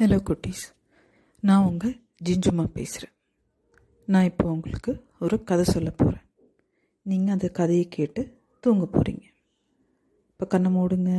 Hello 0.00 0.16
குட்டீஸ். 0.28 0.62
நான் 1.40 1.64
உங்கள் 1.64 2.00
ஜிஞ்சுமா 2.24 2.64
பேசுகிறேன் 2.64 3.12
நான் 4.04 4.24
இப்போ 4.24 4.44
உங்களுக்கு 4.50 4.92
ஒரு 5.18 5.44
கதை 5.44 5.64
சொல்ல 5.64 5.90
போகிறேன் 5.90 6.24
நீங்கள் 7.02 7.32
அந்த 7.32 7.48
கதையை 7.48 7.88
கேட்டு 7.88 8.22
தூங்க 8.60 8.84
போகிறீங்க 8.84 9.24
இப்போ 10.30 10.46
கண்ணை 10.46 10.70
மூடுங்க. 10.74 11.12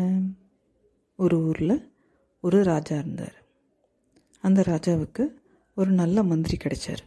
ஒரு 1.15 1.37
ஊரில் 1.47 1.75
ஒரு 2.39 2.63
ராஜா 2.63 2.97
இருந்தார். 2.97 3.37
அந்த 4.41 4.61
ராஜாவுக்கு 4.61 5.25
ஒரு 5.73 5.91
நல்ல 5.91 6.23
மந்திரி 6.23 6.57
கிடைச்சார். 6.63 7.03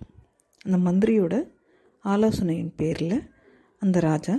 அந்த 0.64 0.78
மந்திரியோட 0.90 1.50
ஆலோசனையின் 2.00 2.74
பேரில் 2.74 3.18
அந்த 3.78 4.00
ராஜா 4.00 4.36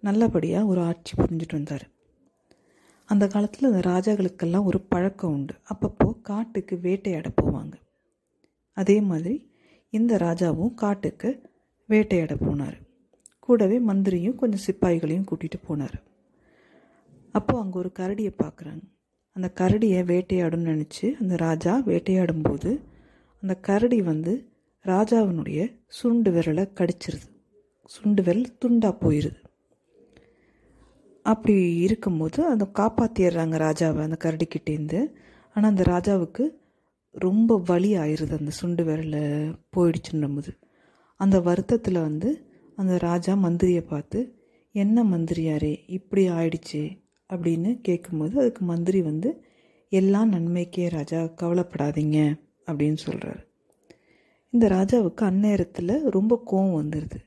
நல்லபடியாக 0.00 0.66
ஒரு 0.66 0.82
ஆட்சி 0.82 1.12
புரிஞ்சிட்டு 1.22 1.52
வந்தார். 1.52 1.86
அந்த 3.08 3.26
காலத்தில் 3.26 3.68
அந்த 3.70 3.80
ராஜாக்களுக்கெல்லாம் 3.90 4.64
ஒரு 4.64 4.80
பழக்கம் 4.80 5.32
உண்டு. 5.32 5.54
அப்பப்போ 5.72 6.20
காட்டுக்கு 6.22 6.76
வேட்டையாட 6.76 7.28
போவாங்க. 7.42 7.74
அதே 8.72 9.00
மாதிரி 9.00 9.50
இந்த 9.90 10.16
ராஜாவும் 10.16 10.74
காட்டுக்கு 10.74 11.50
வேட்டையாட 11.88 12.34
போனார். 12.34 12.78
கூடவே 13.38 13.78
மந்திரியும் 13.78 14.34
கொஞ்சம் 14.34 14.64
சிப்பாய்களையும் 14.66 15.28
கூட்டிகிட்டு 15.30 15.60
போனார். 15.68 15.96
அப்போது 17.32 17.62
அங்கே 17.62 17.78
ஒரு 17.78 17.92
கரடியை 17.98 18.32
பார்க்குறாங்க 18.42 18.82
அந்த 19.32 19.52
கரடியை 19.60 20.00
வேட்டையாடும்னு 20.04 20.70
நினச்சி 20.72 21.06
அந்த 21.20 21.36
ராஜா 21.36 21.78
வேட்டையாடும்போது 21.78 22.70
அந்த 23.42 23.54
கரடி 23.54 24.02
வந்து 24.02 24.32
ராஜாவினுடைய 24.84 25.60
சுண்டு 25.86 26.30
விரலை 26.30 26.64
கடிச்சிருது. 26.80 27.26
சுண்டு 27.84 28.22
விரல் 28.22 28.56
துண்டாக 28.64 28.94
போயிடுது 29.00 29.41
அப்படி 31.22 31.76
இருக்கும்போது 31.76 32.44
அதை 32.46 32.66
காப்பாற்றிடுறாங்க 32.78 33.56
ராஜாவை 33.56 34.00
அந்த 34.02 34.16
கரடிக்கிட்டேருந்து 34.24 35.12
ஆனால் 35.52 35.70
அந்த 35.70 35.82
ராஜாவுக்கு 35.82 36.44
ரொம்ப 37.10 37.62
வலி 37.66 37.96
ஆயிடுது 37.96 38.38
அந்த 38.38 38.50
சுண்டு 38.50 38.84
விரல 38.84 39.16
போயிடுச்சுன்னும்போது. 39.76 40.50
அந்த 41.16 41.40
வருத்தத்தில் 41.40 42.00
வந்து 42.00 42.50
அந்த 42.76 42.98
ராஜா 42.98 43.34
மந்திரியை 43.34 43.80
பார்த்து 43.80 44.36
என்ன 44.72 45.04
மந்திரியாரே 45.04 45.78
இப்படி 45.86 46.30
ஆயிடுச்சு? 46.30 47.00
அப்படின்னு 47.30 47.80
கேட்கும்போது 47.80 48.40
அதுக்கு 48.40 48.64
மந்திரி 48.64 49.02
வந்து 49.02 49.44
எல்லாம் 49.88 50.28
நன்மைக்கே 50.28 50.88
ராஜா 50.88 51.24
கவலைப்படாதீங்க 51.24 52.18
அப்படின்னு 52.66 52.96
சொல்கிறாரு 53.06 53.42
இந்த 54.50 54.68
ராஜாவுக்கு 54.68 55.22
அந்நேரத்தில் 55.24 56.08
ரொம்ப 56.08 56.42
கோவம் 56.50 56.78
வந்துடுது 56.80 57.18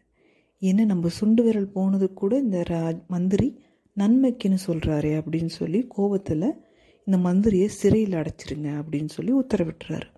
ஏன்னா 0.61 0.85
நம்ம 0.85 1.07
சுண்டு 1.07 1.43
விரல் 1.43 1.71
போனது 1.71 2.13
கூட 2.13 2.37
இந்த 2.37 2.63
ரா 2.69 3.01
மந்திரி 3.07 3.47
நன்மைக்குன்னு 3.97 4.57
சொல்கிறாரே 4.67 5.21
அப்படின்னு 5.21 5.45
சொல்லி 5.45 5.85
கோபத்தில் 5.87 6.63
இந்த 7.05 7.29
மந்திரியை 7.29 7.65
சிறையில் 7.65 8.11
அடைச்சிருங்க 8.11 8.81
அப்படின்னு 8.81 9.07
சொல்லி 9.07 9.33
உத்தரவிட்டுறாரு. 9.33 10.13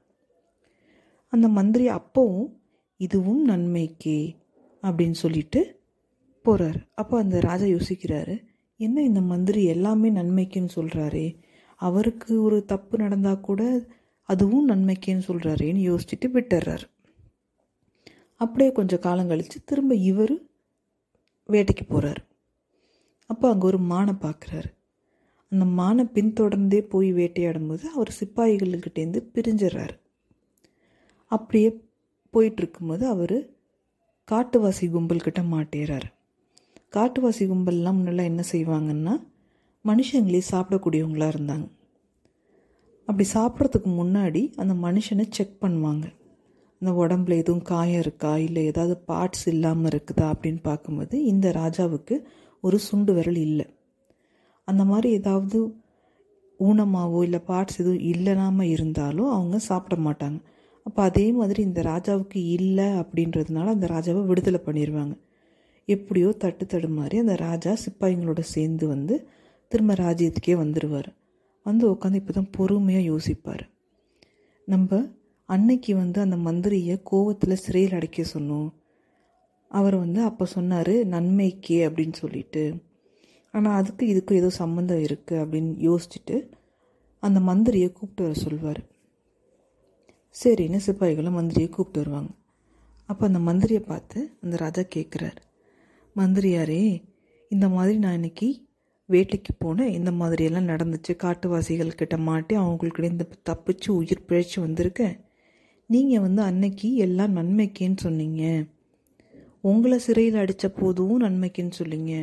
அந்த 1.28 1.48
மந்திரி 1.48 1.90
அப்போவும் 1.90 2.52
இதுவும் 2.98 3.50
நன்மைக்கே 3.50 4.36
அப்படின்னு 4.82 5.12
சொல்லிட்டு 5.12 5.80
போகிறார் 6.44 6.88
அப்போ 6.94 7.18
அந்த 7.18 7.40
ராஜா 7.40 7.66
யோசிக்கிறாரு 7.66 8.44
என்ன 8.78 9.02
இந்த 9.02 9.22
மந்திரி 9.22 9.64
எல்லாமே 9.64 10.12
நன்மைக்குன்னு 10.12 10.70
சொல்கிறாரே 10.76 11.38
அவருக்கு 11.76 12.42
ஒரு 12.42 12.66
தப்பு 12.66 12.98
நடந்தால் 12.98 13.42
கூட 13.42 13.86
அதுவும் 14.22 14.70
நன்மைக்கேன்னு 14.70 15.22
சொல்கிறாரேன்னு 15.28 15.90
யோசிச்சுட்டு 15.90 16.28
விட்டுறாரு. 16.28 16.84
அப்படியே 18.36 18.72
கொஞ்சம் 18.72 19.00
காலம் 19.00 19.28
கழித்து 19.28 19.64
திரும்ப 19.64 19.96
இவர் 19.96 20.36
வேட்டைக்கு 21.48 21.86
போகிறார் 21.88 22.27
அப்போ 23.30 23.50
அங்கே 23.50 23.66
ஒரு 23.66 23.80
மானை 23.80 24.14
பார்க்குறாரு 24.22 24.70
அந்த 25.52 25.66
மானை 25.80 26.04
பின்தொடர்ந்தே 26.16 26.80
போய் 26.80 27.14
வேட்டையாடும்போது 27.14 27.84
அவர் 27.84 28.10
சிப்பாய்கள்கிட்டேருந்து 28.20 29.20
பிரிஞ்சிடுறாரு. 29.34 29.96
அப்படியே 31.32 31.70
போயிட்டுருக்கும்போது 32.34 33.04
அவர் 33.04 33.38
காட்டுவாசி 34.32 34.86
கும்பல்கிட்ட 34.94 35.42
மாட்டேறாரு. 35.52 36.08
காட்டுவாசி 36.96 37.44
கும்பல்லாம் 37.48 37.98
முன்னெல்லாம் 37.98 38.30
என்ன 38.32 38.44
செய்வாங்கன்னா 38.52 39.14
மனுஷங்களே 39.86 40.42
சாப்பிடக்கூடியவங்களாக 40.52 41.34
இருந்தாங்க. 41.36 41.68
அப்படி 43.08 43.26
சாப்பிட்றதுக்கு 43.34 43.90
முன்னாடி 44.02 44.42
அந்த 44.56 44.74
மனுஷனை 44.86 45.26
செக் 45.30 45.58
பண்ணுவாங்க. 45.62 46.06
அந்த 46.82 46.92
உடம்புல 46.92 47.36
எதுவும் 47.38 47.62
காயம் 47.62 48.00
இருக்கா? 48.00 48.38
இல்லை 48.38 48.66
ஏதாவது 48.66 48.96
பார்ட்ஸ் 49.08 49.46
இல்லாமல் 49.46 49.92
இருக்குதா? 49.92 50.26
அப்படின்னு 50.34 50.60
பார்க்கும்போது 50.62 51.24
இந்த 51.24 51.52
ராஜாவுக்கு 51.52 52.16
ஒரு 52.64 52.78
சுண்டு 52.80 53.12
விரல் 53.14 53.42
இல்லை. 53.48 53.66
அந்த 54.68 54.84
மாதிரி 54.84 55.10
ஏதாவது 55.20 55.58
ஊனமாவோ 56.60 57.20
இல்லை 57.28 57.42
பார்ட்ஸ் 57.50 57.80
எதுவும் 57.82 58.06
இல்லைனாமல் 58.12 58.72
இருந்தாலும் 58.76 59.32
அவங்க 59.32 59.58
சாப்பிட 59.70 59.96
மாட்டாங்க. 60.08 60.40
அப்போ 60.86 61.02
அதே 61.10 61.26
மாதிரி 61.32 61.62
இந்த 61.64 61.82
ராஜாவுக்கு 61.82 62.40
இல்லை 62.58 62.88
அப்படின்றதுனால 63.02 63.74
அந்த 63.76 63.88
ராஜாவை 63.88 64.22
விடுதலை 64.30 64.60
பண்ணிடுவாங்க 64.68 65.16
எப்படியோ 65.88 66.30
தட்டு 66.44 66.64
தடு 66.66 66.88
மாதிரி 66.90 67.18
அந்த 67.24 67.36
ராஜா 67.36 67.72
சிப்பாயிங்களோட 67.84 68.42
சேர்ந்து 68.54 68.86
வந்து 68.88 69.16
திரும்ப 69.72 69.94
ராஜ்யத்துக்கே 70.06 70.56
வந்துடுவார் 70.64 71.10
வந்து 71.66 71.86
உட்காந்து 71.94 72.20
இப்போ 72.22 72.34
தான் 72.34 72.52
பொறுமையாக 72.58 73.08
யோசிப்பார். 73.12 73.64
நம்ம 74.68 75.00
அன்னைக்கு 75.50 75.92
வந்து 75.96 76.20
அந்த 76.26 76.38
மந்திரியை 76.48 76.96
கோவத்தில் 77.12 77.62
சிறையில் 77.66 77.96
அடைக்க 77.98 78.24
சொன்னோம். 78.34 78.68
அவர் 79.72 79.96
வந்து 79.96 80.20
அப்போ 80.24 80.46
சொன்னார் 80.46 80.94
நன்மைக்கு 81.06 81.78
அப்படின்னு 81.88 82.16
சொல்லிட்டு. 82.24 82.64
ஆனால் 83.54 83.78
அதுக்கு 83.80 84.06
இதுக்கும் 84.14 84.40
ஏதோ 84.42 84.50
சம்மந்தம் 84.50 85.04
இருக்குது 85.08 85.42
அப்படின்னு 85.44 85.72
யோசிச்சுட்டு 85.88 86.38
அந்த 87.24 87.40
மந்திரியை 87.40 87.90
கூப்பிட்டு 87.92 88.24
வர 88.24 88.36
சொல்வார். 88.46 88.82
சரின்னு 90.36 90.80
சிப்பாய்களும் 90.88 91.38
மந்திரியை 91.40 91.70
கூப்பிட்டு 91.70 92.02
வருவாங்க. 92.02 92.32
அப்போ 93.10 93.24
அந்த 93.26 93.40
மந்திரியை 93.40 93.80
பார்த்து 93.80 94.20
அந்த 94.44 94.56
ராஜா 94.58 94.84
கேட்குறாரு 94.96 95.42
மந்திரியாரே 96.16 96.84
இந்த 97.52 97.66
மாதிரி 97.70 97.98
நான் 97.98 98.14
இன்னைக்கு 98.14 98.48
வேட்டைக்கு 99.10 99.52
போனேன். 99.66 99.94
இந்த 100.00 100.12
மாதிரியெல்லாம் 100.12 100.70
நடந்துச்சு. 100.72 101.12
காட்டுவாசிகள் 101.16 102.00
கிட்ட 102.00 102.18
மாட்டி 102.18 102.54
அவங்களுக்கிட்ட 102.56 103.04
இந்த 103.04 103.26
தப்பிச்சு 103.50 103.90
உயிர் 103.90 104.28
பிழைச்சி 104.30 104.58
வந்திருக்கேன். 104.66 105.16
நீங்கள் 105.90 106.20
வந்து 106.20 106.42
அன்னைக்கு 106.42 106.96
எல்லாம் 106.96 107.36
நன்மைக்கேன்னு 107.36 108.00
சொன்னீங்க. 108.06 108.44
உங்களை 109.70 109.98
சிறையில் 110.00 110.42
அடித்த 110.42 110.66
போதும் 110.80 111.16
நன்மைக்குன்னு 111.22 111.80
சொல்லிங்க. 111.80 112.14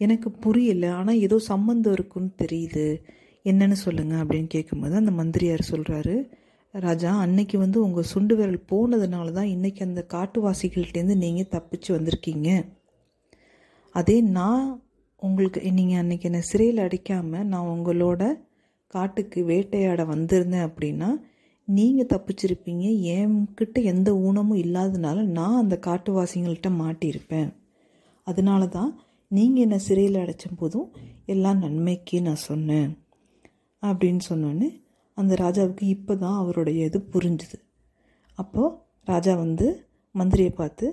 எனக்கு 0.00 0.28
புரியல 0.44 0.86
ஆனால் 0.98 1.22
ஏதோ 1.26 1.36
சம்மந்தம் 1.52 1.94
இருக்குன்னு 1.96 2.32
தெரியுது. 2.42 2.86
என்னன்னு 3.44 3.76
சொல்லுங்கள் 3.84 4.22
அப்படின்னு 4.22 4.50
கேட்கும்போது 4.56 4.94
அந்த 5.00 5.12
மந்திரியார் 5.20 5.70
சொல்கிறாரு 5.72 6.14
ராஜா 6.74 7.10
அன்னைக்கு 7.24 7.56
வந்து 7.58 7.78
உங்கள் 7.86 8.10
சுண்டு 8.12 8.34
விரல் 8.36 8.60
போனதுனால 8.72 9.32
தான் 9.38 9.50
இன்றைக்கி 9.54 9.82
அந்த 9.88 10.02
காட்டுவாசிகள்கிட்டேருந்து 10.14 11.16
நீங்கள் 11.24 11.50
தப்பிச்சு 11.54 11.90
வந்திருக்கீங்க. 11.96 12.50
அதே 13.94 14.16
நான் 14.38 14.64
உங்களுக்கு 15.22 15.60
நீங்கள் 15.78 16.00
அன்றைக்கி 16.02 16.26
என்னை 16.30 16.42
சிறையில் 16.50 16.80
அடிக்காமல் 16.86 17.48
நான் 17.52 17.70
உங்களோட 17.74 18.22
காட்டுக்கு 18.94 19.40
வேட்டையாட 19.50 20.02
வந்திருந்தேன் 20.14 20.66
அப்படின்னா 20.68 21.10
நீங்கள் 21.76 22.10
தப்பிச்சிருப்பீங்க. 22.12 22.84
என்கிட்ட 23.16 23.78
எந்த 23.92 24.10
ஊனமும் 24.26 24.62
இல்லாதனால 24.64 25.24
நான் 25.38 25.60
அந்த 25.62 25.76
காட்டுவாசிங்கள்கிட்ட 25.86 26.70
மாட்டியிருப்பேன். 26.82 27.50
அதனால 28.26 28.66
தான் 28.76 28.90
நீங்கள் 29.30 29.62
என்னை 29.64 29.78
சிறையில் 29.86 30.22
அடைச்ச 30.22 30.46
போதும் 30.60 30.88
எல்லாம் 31.34 31.62
நன்மைக்கு 31.64 32.16
நான் 32.28 32.46
சொன்னேன். 32.48 32.90
அப்படின்னு 33.82 34.22
சொன்னோன்னே 34.30 34.68
அந்த 35.18 35.32
ராஜாவுக்கு 35.44 35.84
இப்போ 35.96 36.12
தான் 36.24 36.40
அவருடைய 36.42 36.80
இது 36.90 36.98
புரிஞ்சுது. 37.14 37.58
அப்போது 38.38 38.76
ராஜா 39.04 39.32
வந்து 39.44 39.66
மந்திரியை 40.14 40.52
பார்த்து 40.60 40.86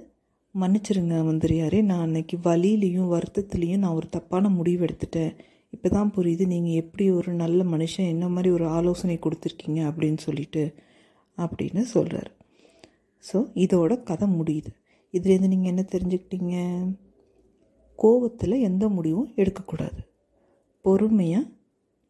மன்னிச்சிருங்க 0.56 1.16
மந்திரியாரே 1.28 1.80
நான் 1.90 2.06
அன்னைக்கு 2.06 2.36
வழியிலையும் 2.48 3.12
வருத்தத்துலேயும் 3.14 3.84
நான் 3.84 3.98
ஒரு 4.00 4.08
தப்பான 4.10 4.50
முடிவு 4.50 4.82
எடுத்துட்டேன். 4.86 5.34
இப்போ 5.74 5.90
தான் 5.90 6.14
புரியுது 6.16 6.46
நீங்கள் 6.48 6.80
எப்படி 6.84 7.12
ஒரு 7.12 7.32
நல்ல 7.34 7.64
மனுஷன் 7.64 8.10
என்ன 8.10 8.28
மாதிரி 8.28 8.50
ஒரு 8.52 8.68
ஆலோசனை 8.68 9.20
கொடுத்துருக்கீங்க 9.22 9.82
அப்படின்னு 9.90 10.18
சொல்லிட்டு 10.18 10.64
அப்படின்னு 11.38 11.82
சொல்கிறார் 11.82 12.32
ஸோ 13.24 13.38
இதோட 13.56 14.04
கதை 14.04 14.28
முடியுது. 14.28 14.72
இதுலேருந்து 15.14 15.48
நீங்கள் 15.48 15.72
என்ன 15.72 15.84
தெரிஞ்சுக்கிட்டீங்க? 15.92 16.56
கோவத்தில் 18.00 18.56
எந்த 18.60 18.90
முடிவும் 18.90 19.32
எடுக்கக்கூடாது. 19.36 20.02
பொறுமையாக 20.86 21.50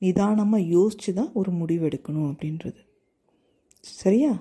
நிதானமாக 0.01 0.63
யோசித்து 0.63 1.13
தான் 1.13 1.31
ஒரு 1.33 1.51
முடிவு 1.51 1.87
எடுக்கணும் 1.87 2.29
அப்படின்றது. 2.31 2.79
சரியா? 3.83 4.31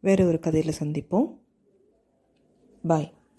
வேறு 0.00 0.26
ஒரு 0.26 0.38
கதையில் 0.38 0.78
சந்திப்போம். 0.80 1.28
பாய் 2.84 3.10